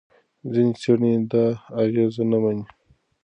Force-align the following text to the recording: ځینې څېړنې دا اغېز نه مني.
ځینې 0.51 0.73
څېړنې 0.81 1.13
دا 1.31 1.45
اغېز 1.81 2.15
نه 2.31 2.37
مني. 2.43 2.65